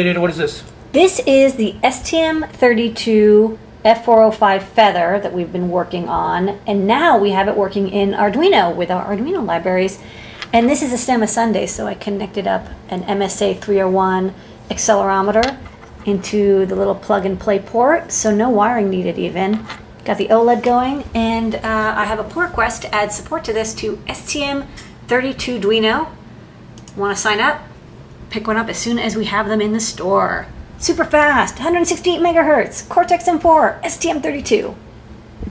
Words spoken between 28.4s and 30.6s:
one up as soon as we have them in the store.